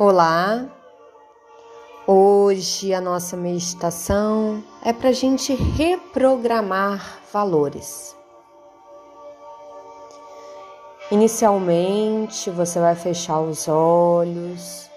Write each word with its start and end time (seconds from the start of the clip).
Olá! 0.00 0.64
Hoje 2.06 2.94
a 2.94 3.00
nossa 3.00 3.36
meditação 3.36 4.62
é 4.80 4.92
para 4.92 5.08
a 5.08 5.12
gente 5.12 5.52
reprogramar 5.52 7.18
valores. 7.32 8.16
Inicialmente 11.10 12.48
você 12.48 12.78
vai 12.78 12.94
fechar 12.94 13.40
os 13.40 13.66
olhos, 13.66 14.88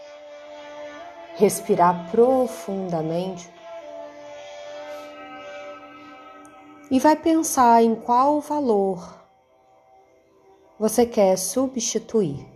respirar 1.33 2.11
profundamente 2.11 3.49
e 6.91 6.99
vai 6.99 7.15
pensar 7.15 7.81
em 7.81 7.95
qual 7.95 8.39
valor 8.39 9.15
você 10.77 11.07
quer 11.07 11.35
substituir. 11.39 12.50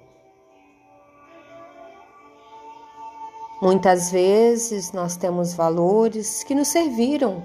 Muitas 3.65 4.11
vezes 4.11 4.91
nós 4.91 5.17
temos 5.17 5.55
valores 5.55 6.43
que 6.43 6.53
nos 6.53 6.67
serviram 6.67 7.43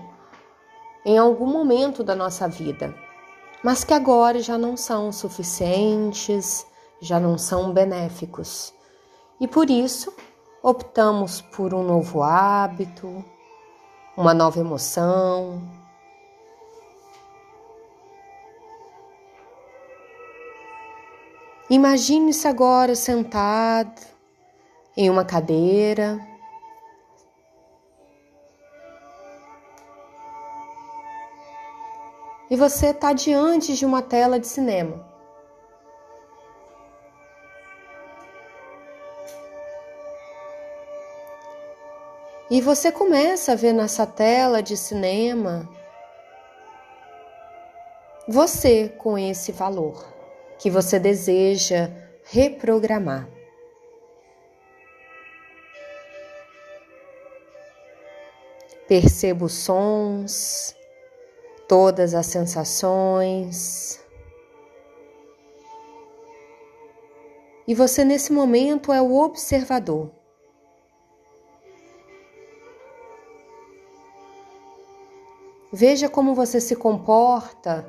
em 1.03 1.17
algum 1.17 1.47
momento 1.47 2.05
da 2.05 2.15
nossa 2.15 2.47
vida, 2.47 2.95
mas 3.65 3.85
que 3.85 3.95
agora 3.95 4.39
já 4.39 4.59
não 4.59 4.77
são 4.77 5.11
suficientes, 5.13 6.67
já 7.01 7.19
não 7.19 7.39
são 7.39 7.73
benéficos. 7.73 8.71
E 9.41 9.49
por 9.49 9.71
isso 9.71 10.15
optamos 10.63 11.41
por 11.41 11.73
um 11.73 11.83
novo 11.83 12.23
hábito, 12.23 13.25
uma 14.15 14.35
nova 14.35 14.61
emoção. 14.61 15.63
Imagine-se 21.71 22.47
agora 22.47 22.95
sentado 22.95 24.20
em 24.97 25.09
uma 25.09 25.25
cadeira. 25.25 26.19
E 32.51 32.57
você 32.57 32.89
está 32.89 33.13
diante 33.13 33.75
de 33.77 33.87
uma 33.87 34.03
tela 34.03 34.39
de 34.39 34.47
cinema. 34.47 35.09
E 42.51 42.61
você 42.61 42.91
começa 42.91 43.53
a 43.53 43.55
ver 43.55 43.73
nessa 43.73 44.05
tela 44.05 44.61
de 44.61 44.77
cinema 44.77 45.69
você 48.27 48.89
com 48.89 49.17
esse 49.17 49.53
valor 49.53 50.05
que 50.59 50.69
você 50.69 50.99
deseja 50.99 51.91
reprogramar. 52.25 53.40
Percebo 58.91 59.45
os 59.45 59.53
sons, 59.53 60.75
todas 61.69 62.13
as 62.13 62.27
sensações. 62.27 64.05
E 67.69 67.73
você, 67.73 68.03
nesse 68.05 68.33
momento, 68.33 68.93
é 68.93 69.01
o 69.01 69.15
observador. 69.15 70.11
Veja 75.73 76.09
como 76.09 76.35
você 76.35 76.61
se 76.61 76.75
comporta, 76.75 77.89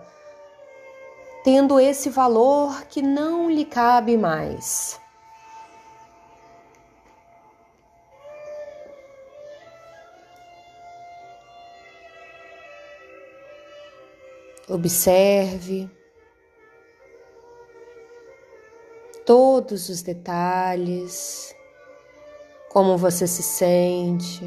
tendo 1.43 1.79
esse 1.79 2.11
valor 2.11 2.83
que 2.83 3.01
não 3.01 3.49
lhe 3.49 3.65
cabe 3.65 4.15
mais. 4.15 5.01
Observe 14.69 15.89
todos 19.25 19.89
os 19.89 20.01
detalhes, 20.01 21.55
como 22.69 22.97
você 22.97 23.27
se 23.27 23.43
sente, 23.43 24.43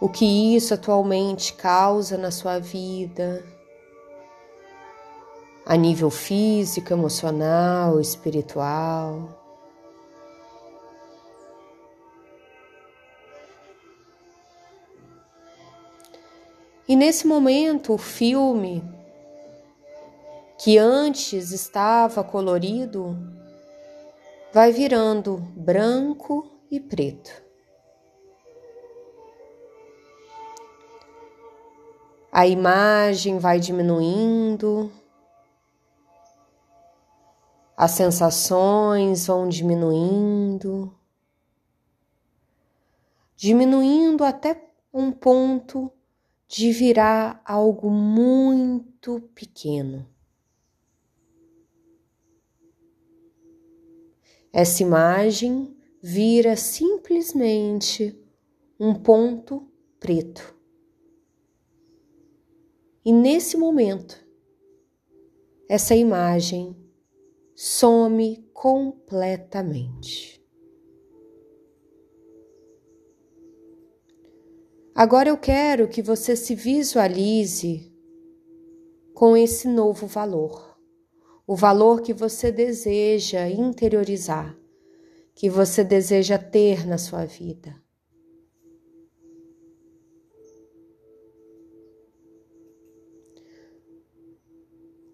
o 0.00 0.08
que 0.08 0.56
isso 0.56 0.74
atualmente 0.74 1.54
causa 1.54 2.18
na 2.18 2.30
sua 2.30 2.58
vida, 2.58 3.44
a 5.64 5.76
nível 5.76 6.10
físico, 6.10 6.92
emocional, 6.92 8.00
espiritual. 8.00 9.41
E 16.88 16.96
nesse 16.96 17.26
momento, 17.26 17.94
o 17.94 17.98
filme, 17.98 18.82
que 20.58 20.78
antes 20.78 21.52
estava 21.52 22.24
colorido, 22.24 23.16
vai 24.52 24.72
virando 24.72 25.36
branco 25.56 26.50
e 26.70 26.80
preto. 26.80 27.42
A 32.30 32.46
imagem 32.46 33.38
vai 33.38 33.60
diminuindo, 33.60 34.90
as 37.76 37.90
sensações 37.90 39.26
vão 39.26 39.48
diminuindo, 39.48 40.94
diminuindo 43.36 44.24
até 44.24 44.64
um 44.94 45.12
ponto 45.12 45.92
de 46.54 46.70
virar 46.70 47.40
algo 47.46 47.90
muito 47.90 49.18
pequeno. 49.34 50.06
Essa 54.52 54.82
imagem 54.82 55.74
vira 56.02 56.54
simplesmente 56.54 58.22
um 58.78 58.92
ponto 58.94 59.66
preto. 59.98 60.54
E 63.02 63.10
nesse 63.10 63.56
momento, 63.56 64.22
essa 65.66 65.96
imagem 65.96 66.76
some 67.56 68.46
completamente. 68.52 70.41
Agora 74.94 75.30
eu 75.30 75.38
quero 75.38 75.88
que 75.88 76.02
você 76.02 76.36
se 76.36 76.54
visualize 76.54 77.90
com 79.14 79.34
esse 79.34 79.66
novo 79.66 80.06
valor, 80.06 80.78
o 81.46 81.56
valor 81.56 82.02
que 82.02 82.12
você 82.12 82.52
deseja 82.52 83.48
interiorizar, 83.48 84.54
que 85.34 85.48
você 85.48 85.82
deseja 85.82 86.36
ter 86.36 86.86
na 86.86 86.98
sua 86.98 87.24
vida. 87.24 87.74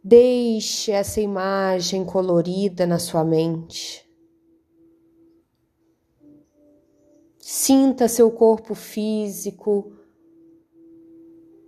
Deixe 0.02 0.90
essa 0.90 1.20
imagem 1.20 2.04
colorida 2.04 2.84
na 2.84 2.98
sua 2.98 3.22
mente. 3.22 4.07
Sinta 7.50 8.08
seu 8.08 8.30
corpo 8.30 8.74
físico, 8.74 9.90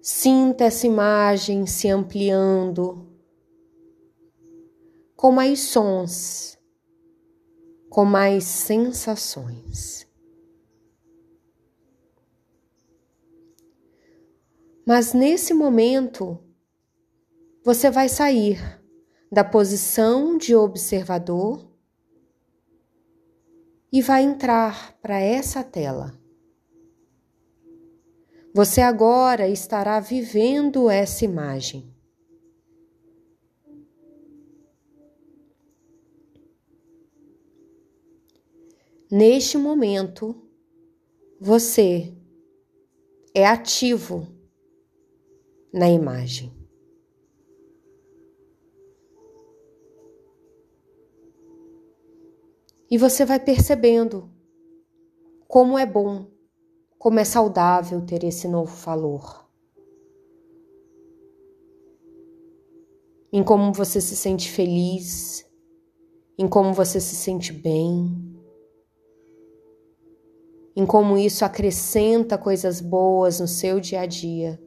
sinta 0.02 0.64
essa 0.64 0.86
imagem 0.86 1.64
se 1.64 1.88
ampliando. 1.88 3.08
Com 5.16 5.32
mais 5.32 5.60
sons, 5.60 6.58
com 7.88 8.04
mais 8.04 8.44
sensações. 8.44 10.06
Mas 14.86 15.14
nesse 15.14 15.54
momento, 15.54 16.38
você 17.64 17.90
vai 17.90 18.10
sair 18.10 18.58
da 19.32 19.42
posição 19.42 20.36
de 20.36 20.54
observador 20.54 21.69
e 23.92 24.00
vai 24.00 24.22
entrar 24.22 24.98
para 25.00 25.18
essa 25.20 25.64
tela. 25.64 26.18
Você 28.52 28.80
agora 28.80 29.48
estará 29.48 30.00
vivendo 30.00 30.90
essa 30.90 31.24
imagem. 31.24 31.94
Neste 39.10 39.58
momento, 39.58 40.40
você 41.40 42.14
é 43.34 43.46
ativo 43.46 44.28
na 45.72 45.88
imagem. 45.88 46.59
E 52.90 52.98
você 52.98 53.24
vai 53.24 53.38
percebendo 53.38 54.28
como 55.46 55.78
é 55.78 55.86
bom, 55.86 56.26
como 56.98 57.20
é 57.20 57.24
saudável 57.24 58.04
ter 58.04 58.24
esse 58.24 58.48
novo 58.48 58.74
valor. 58.74 59.48
Em 63.32 63.44
como 63.44 63.72
você 63.72 64.00
se 64.00 64.16
sente 64.16 64.50
feliz, 64.50 65.48
em 66.36 66.48
como 66.48 66.72
você 66.72 67.00
se 67.00 67.14
sente 67.14 67.52
bem, 67.52 68.12
em 70.74 70.84
como 70.84 71.16
isso 71.16 71.44
acrescenta 71.44 72.36
coisas 72.36 72.80
boas 72.80 73.38
no 73.38 73.46
seu 73.46 73.78
dia 73.78 74.00
a 74.00 74.06
dia. 74.06 74.60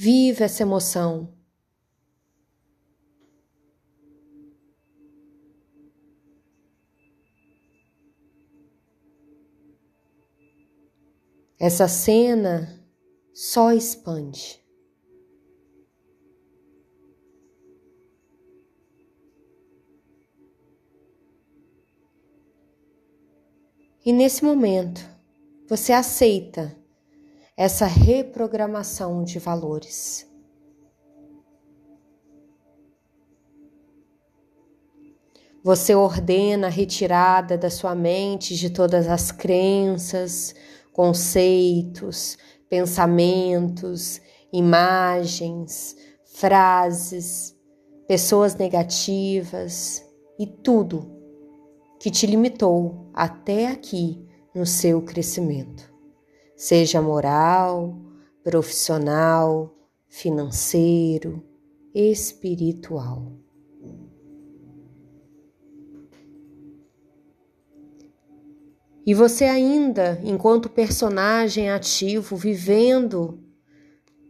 Viva 0.00 0.44
essa 0.44 0.62
emoção. 0.62 1.34
Essa 11.58 11.88
cena 11.88 12.80
só 13.34 13.72
expande. 13.72 14.64
E 24.06 24.12
nesse 24.12 24.44
momento, 24.44 25.00
você 25.68 25.92
aceita 25.92 26.78
essa 27.58 27.86
reprogramação 27.86 29.24
de 29.24 29.40
valores. 29.40 30.24
Você 35.64 35.92
ordena 35.92 36.68
a 36.68 36.70
retirada 36.70 37.58
da 37.58 37.68
sua 37.68 37.96
mente 37.96 38.54
de 38.54 38.70
todas 38.70 39.08
as 39.08 39.32
crenças, 39.32 40.54
conceitos, 40.92 42.38
pensamentos, 42.70 44.20
imagens, 44.52 45.96
frases, 46.26 47.56
pessoas 48.06 48.54
negativas 48.54 50.06
e 50.38 50.46
tudo 50.46 51.10
que 51.98 52.08
te 52.08 52.24
limitou 52.24 53.10
até 53.12 53.66
aqui 53.66 54.24
no 54.54 54.64
seu 54.64 55.02
crescimento 55.02 55.87
seja 56.58 57.00
moral, 57.00 57.96
profissional, 58.42 59.72
financeiro, 60.08 61.40
espiritual. 61.94 63.32
E 69.06 69.14
você 69.14 69.44
ainda, 69.44 70.20
enquanto 70.24 70.68
personagem 70.68 71.70
ativo, 71.70 72.36
vivendo 72.36 73.40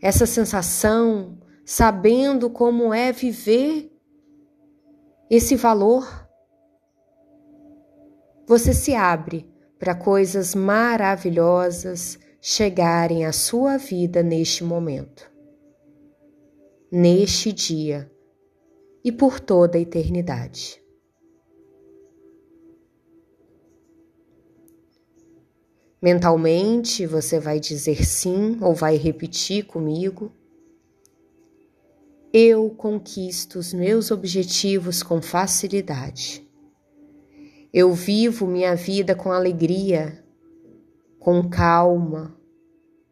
essa 0.00 0.26
sensação, 0.26 1.38
sabendo 1.64 2.50
como 2.50 2.92
é 2.92 3.10
viver 3.10 3.90
esse 5.30 5.56
valor, 5.56 6.28
você 8.46 8.74
se 8.74 8.94
abre 8.94 9.50
para 9.78 9.94
coisas 9.94 10.54
maravilhosas 10.54 12.18
chegarem 12.40 13.24
à 13.24 13.32
sua 13.32 13.76
vida 13.76 14.22
neste 14.22 14.64
momento, 14.64 15.30
neste 16.90 17.52
dia 17.52 18.10
e 19.04 19.12
por 19.12 19.38
toda 19.38 19.78
a 19.78 19.80
eternidade. 19.80 20.82
Mentalmente 26.00 27.06
você 27.06 27.40
vai 27.40 27.58
dizer 27.58 28.04
sim 28.04 28.56
ou 28.60 28.72
vai 28.72 28.96
repetir 28.96 29.64
comigo. 29.66 30.32
Eu 32.32 32.70
conquisto 32.70 33.58
os 33.58 33.72
meus 33.72 34.12
objetivos 34.12 35.02
com 35.02 35.20
facilidade. 35.20 36.47
Eu 37.72 37.92
vivo 37.92 38.46
minha 38.46 38.74
vida 38.74 39.14
com 39.14 39.30
alegria, 39.30 40.24
com 41.18 41.50
calma, 41.50 42.34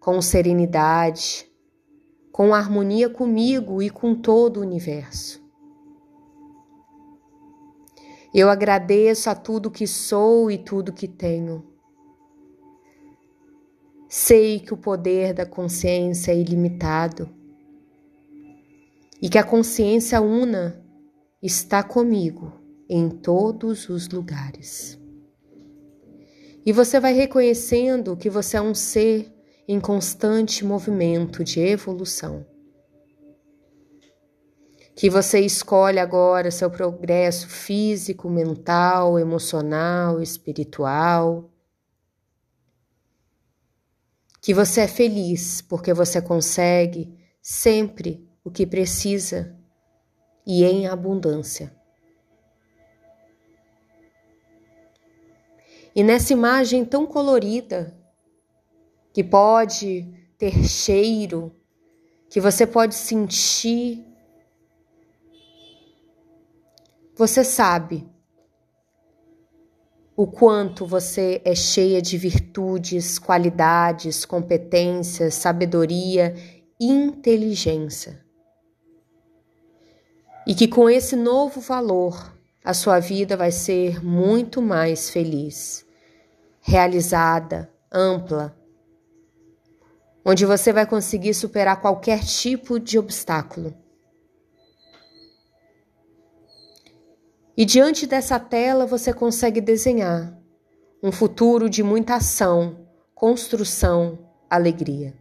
com 0.01 0.23
serenidade, 0.23 1.47
com 2.33 2.55
harmonia 2.55 3.11
comigo 3.11 3.83
e 3.83 3.91
com 3.91 4.15
todo 4.15 4.57
o 4.57 4.63
universo. 4.63 5.45
Eu 8.33 8.49
agradeço 8.49 9.29
a 9.29 9.35
tudo 9.35 9.71
que 9.71 9.87
sou 9.87 10.51
e 10.51 10.57
tudo 10.57 10.93
que 10.93 11.07
tenho. 11.07 11.63
Sei 14.09 14.59
que 14.59 14.73
o 14.73 14.79
poder 14.79 15.35
da 15.35 15.45
consciência 15.45 16.33
é 16.33 16.39
ilimitado 16.39 17.29
e 19.21 19.29
que 19.29 19.37
a 19.37 19.45
consciência 19.45 20.19
una 20.23 20.83
está 21.43 21.83
comigo 21.83 22.66
em 22.89 23.09
todos 23.09 23.89
os 23.89 24.09
lugares. 24.09 24.99
E 26.65 26.73
você 26.73 26.99
vai 26.99 27.13
reconhecendo 27.13 28.17
que 28.17 28.29
você 28.29 28.57
é 28.57 28.61
um 28.61 28.75
ser 28.75 29.33
em 29.69 29.81
constante 29.81 30.65
movimento 30.65 31.45
de 31.45 31.61
evolução. 31.61 32.47
Que 34.95 35.11
você 35.11 35.41
escolhe 35.41 35.99
agora 35.99 36.51
seu 36.51 36.71
progresso 36.71 37.49
físico, 37.49 38.31
mental, 38.31 39.19
emocional, 39.19 40.23
espiritual. 40.23 41.51
Que 44.41 44.55
você 44.55 44.83
é 44.83 44.89
feliz 44.89 45.61
porque 45.61 45.93
você 45.93 46.21
consegue 46.23 47.15
sempre 47.43 48.27
o 48.43 48.51
que 48.51 48.67
precisa 48.67 49.55
e 50.47 50.65
em 50.65 50.87
abundância. 50.87 51.73
E 55.97 56.03
nessa 56.03 56.35
imagem 56.35 56.85
tão 56.85 57.07
colorida, 57.07 57.97
que 59.15 59.25
pode 59.25 60.07
ter 60.37 60.63
cheiro, 60.63 61.57
que 62.29 62.39
você 62.39 62.67
pode 62.67 62.95
sentir, 62.95 64.05
você 67.15 67.43
sabe 67.43 68.07
o 70.15 70.27
quanto 70.27 70.85
você 70.85 71.41
é 71.43 71.55
cheia 71.55 72.03
de 72.03 72.19
virtudes, 72.19 73.19
qualidades, 73.19 74.27
competências, 74.27 75.33
sabedoria, 75.33 76.35
inteligência. 76.79 78.23
E 80.47 80.55
que 80.55 80.69
com 80.69 80.91
esse 80.91 81.17
novo 81.17 81.59
valor, 81.59 82.37
a 82.63 82.75
sua 82.75 83.01
vida 83.01 83.35
vai 83.35 83.51
ser 83.51 84.05
muito 84.05 84.61
mais 84.61 85.09
feliz 85.09 85.86
realizada, 86.69 87.73
ampla, 87.93 88.53
onde 90.25 90.45
você 90.45 90.73
vai 90.73 90.85
conseguir 90.85 91.33
superar 91.33 91.81
qualquer 91.81 92.25
tipo 92.25 92.81
de 92.81 92.99
obstáculo. 92.99 93.73
E 97.57 97.65
diante 97.65 98.05
dessa 98.05 98.41
tela 98.41 98.85
você 98.85 99.13
consegue 99.13 99.61
desenhar 99.61 100.37
um 101.01 101.13
futuro 101.13 101.71
de 101.71 101.85
muita 101.85 102.17
ação, 102.17 102.89
construção, 103.15 104.19
alegria. 104.51 105.15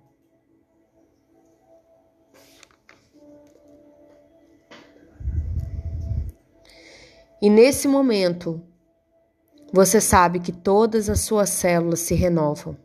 E 7.39 7.51
nesse 7.51 7.87
momento, 7.87 8.65
você 9.75 9.99
sabe 9.99 10.39
que 10.39 10.53
todas 10.53 11.09
as 11.09 11.19
suas 11.19 11.49
células 11.49 11.99
se 11.99 12.15
renovam. 12.15 12.77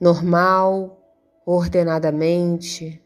Normal, 0.00 0.98
ordenadamente, 1.44 3.04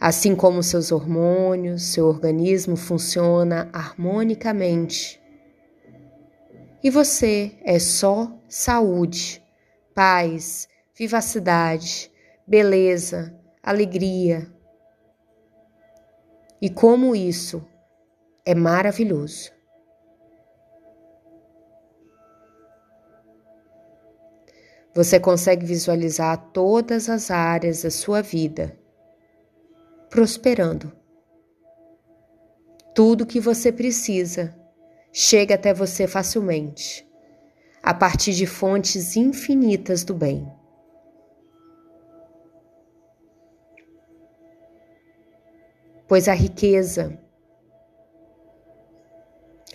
assim 0.00 0.34
como 0.34 0.62
seus 0.62 0.90
hormônios, 0.90 1.82
seu 1.82 2.06
organismo 2.06 2.76
funciona 2.76 3.68
harmonicamente. 3.74 5.20
E 6.82 6.88
você 6.88 7.52
é 7.62 7.78
só 7.78 8.32
saúde, 8.48 9.44
paz, 9.94 10.66
vivacidade, 10.96 12.10
beleza, 12.46 13.38
alegria. 13.62 14.50
E 16.58 16.70
como 16.70 17.14
isso 17.14 17.62
é 18.46 18.54
maravilhoso. 18.54 19.52
Você 24.94 25.18
consegue 25.18 25.64
visualizar 25.64 26.50
todas 26.52 27.08
as 27.08 27.30
áreas 27.30 27.82
da 27.82 27.90
sua 27.90 28.20
vida 28.20 28.76
prosperando. 30.12 30.92
Tudo 32.94 33.24
que 33.24 33.40
você 33.40 33.72
precisa 33.72 34.54
chega 35.10 35.54
até 35.54 35.72
você 35.72 36.06
facilmente, 36.06 37.08
a 37.82 37.94
partir 37.94 38.34
de 38.34 38.46
fontes 38.46 39.16
infinitas 39.16 40.04
do 40.04 40.12
bem. 40.12 40.46
Pois 46.06 46.28
a 46.28 46.34
riqueza, 46.34 47.18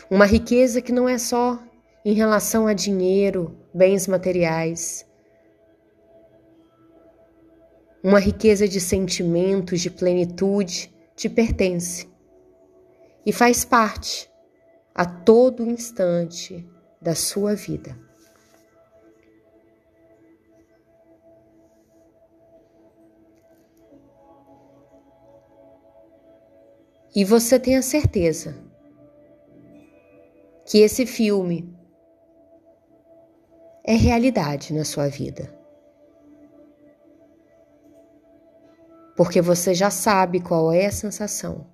uma 0.08 0.28
riqueza 0.28 0.84
que 0.84 0.92
não 0.92 1.10
é 1.10 1.18
só 1.18 1.60
em 2.06 2.14
relação 2.14 2.68
a 2.68 2.74
dinheiro, 2.74 3.58
bens 3.74 4.08
materiais, 4.08 5.07
uma 8.08 8.20
riqueza 8.20 8.66
de 8.70 8.80
sentimentos, 8.80 9.82
de 9.82 9.92
plenitude, 9.92 10.96
te 11.14 11.28
pertence 11.28 12.10
e 13.26 13.34
faz 13.34 13.66
parte 13.66 14.32
a 14.96 15.06
todo 15.06 15.70
instante 15.70 16.66
da 17.02 17.14
sua 17.14 17.54
vida. 17.54 18.00
E 27.14 27.26
você 27.26 27.60
tem 27.60 27.76
a 27.76 27.82
certeza 27.82 28.56
que 30.66 30.78
esse 30.78 31.06
filme 31.06 31.78
é 33.84 33.96
realidade 33.96 34.74
na 34.74 34.86
sua 34.86 35.10
vida. 35.10 35.57
Porque 39.18 39.42
você 39.42 39.74
já 39.74 39.90
sabe 39.90 40.40
qual 40.40 40.72
é 40.72 40.86
a 40.86 40.92
sensação 40.92 41.66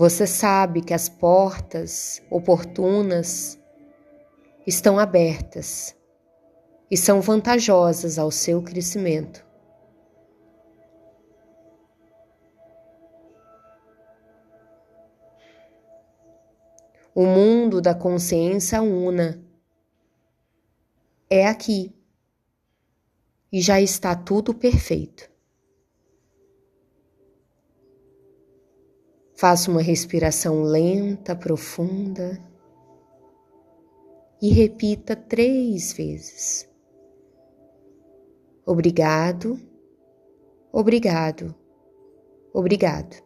Você 0.00 0.26
sabe 0.26 0.80
que 0.80 0.94
as 0.94 1.10
portas 1.10 2.22
oportunas 2.30 3.60
estão 4.66 4.98
abertas 4.98 5.94
e 6.90 6.96
são 6.96 7.20
vantajosas 7.20 8.18
ao 8.18 8.30
seu 8.30 8.62
crescimento. 8.62 9.46
O 17.14 17.26
mundo 17.26 17.78
da 17.82 17.94
consciência 17.94 18.80
una 18.80 19.44
é 21.28 21.46
aqui 21.46 21.94
e 23.52 23.60
já 23.60 23.80
está 23.80 24.14
tudo 24.14 24.54
perfeito. 24.54 25.30
Faça 29.34 29.70
uma 29.70 29.80
respiração 29.80 30.62
lenta, 30.62 31.34
profunda 31.34 32.38
e 34.40 34.50
repita 34.50 35.16
três 35.16 35.92
vezes. 35.92 36.68
Obrigado, 38.66 39.58
obrigado, 40.72 41.54
obrigado. 42.52 43.16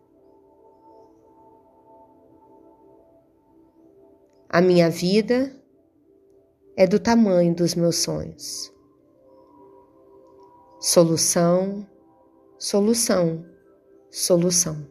A 4.49 4.61
minha 4.61 4.88
vida 4.88 5.52
é 6.76 6.87
do 6.87 7.00
tamanho 7.00 7.54
dos 7.54 7.75
meus 7.75 7.97
sonhos. 7.97 8.74
Solução, 10.87 11.88
solução, 12.59 13.43
solução. 14.11 14.87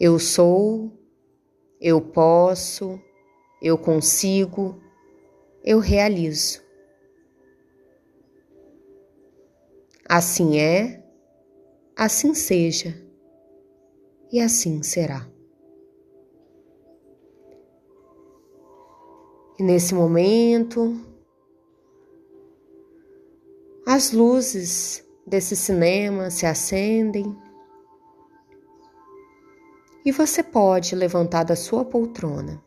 Eu 0.00 0.18
sou, 0.18 0.90
eu 1.78 2.00
posso, 2.00 2.98
eu 3.60 3.76
consigo, 3.76 4.80
eu 5.62 5.78
realizo. 5.78 6.62
Assim 10.08 10.58
é, 10.58 11.04
assim 11.94 12.32
seja, 12.32 12.94
e 14.32 14.40
assim 14.40 14.82
será. 14.82 15.28
E 19.58 19.62
nesse 19.62 19.94
momento, 19.94 21.14
as 23.96 24.12
luzes 24.12 25.02
desse 25.26 25.56
cinema 25.56 26.28
se 26.28 26.44
acendem 26.44 27.34
e 30.04 30.12
você 30.12 30.42
pode 30.42 30.94
levantar 30.94 31.44
da 31.44 31.56
sua 31.56 31.82
poltrona, 31.82 32.62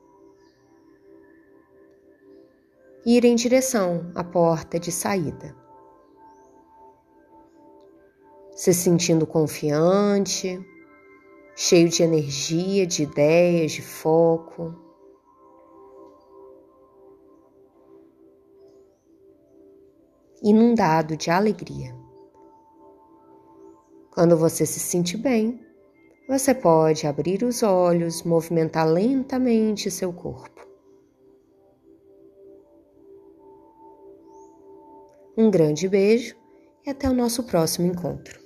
ir 3.06 3.26
em 3.26 3.36
direção 3.36 4.12
à 4.16 4.24
porta 4.24 4.80
de 4.80 4.92
saída, 4.92 5.56
se 8.56 8.74
sentindo 8.74 9.28
confiante, 9.28 10.60
cheio 11.56 11.90
de 11.90 12.02
energia, 12.02 12.88
de 12.88 13.04
ideias, 13.04 13.74
de 13.74 13.84
foco. 13.84 14.89
Inundado 20.42 21.18
de 21.18 21.30
alegria. 21.30 21.94
Quando 24.10 24.38
você 24.38 24.66
se 24.66 24.80
sente 24.80 25.18
bem, 25.18 25.60
você 26.30 26.56
pode 26.56 27.06
abrir 27.06 27.44
os 27.44 27.62
olhos, 27.62 28.24
movimentar 28.24 28.88
lentamente 28.88 29.92
seu 29.92 30.14
corpo. 30.14 30.66
Um 35.38 35.52
grande 35.52 35.90
beijo 35.90 36.38
e 36.86 36.90
até 36.90 37.10
o 37.10 37.14
nosso 37.14 37.44
próximo 37.44 37.88
encontro. 37.88 38.39